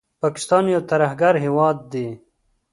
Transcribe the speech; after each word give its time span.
پاکستان 0.23 0.63
یو 0.73 0.81
ترهګر 0.91 1.33
هیواد 1.45 1.77
دي 1.91 2.07